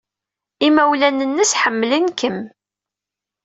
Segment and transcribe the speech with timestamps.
[0.67, 2.37] Imawlan-nnes ḥemmlen-kem.